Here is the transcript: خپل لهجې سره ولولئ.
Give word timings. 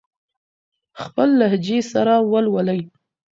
خپل 1.01 1.29
لهجې 1.39 1.79
سره 1.91 2.13
ولولئ. 2.31 2.81